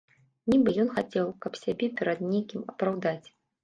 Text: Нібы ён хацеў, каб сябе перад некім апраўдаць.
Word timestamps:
Нібы 0.51 0.73
ён 0.85 0.89
хацеў, 0.95 1.31
каб 1.45 1.53
сябе 1.63 1.93
перад 2.03 2.27
некім 2.35 2.69
апраўдаць. 2.75 3.27